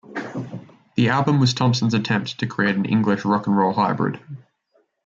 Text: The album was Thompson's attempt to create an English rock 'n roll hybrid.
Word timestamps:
The 0.95 1.09
album 1.09 1.39
was 1.39 1.53
Thompson's 1.53 1.93
attempt 1.93 2.39
to 2.39 2.47
create 2.47 2.75
an 2.75 2.85
English 2.85 3.23
rock 3.23 3.47
'n 3.47 3.53
roll 3.53 3.71
hybrid. 3.73 4.19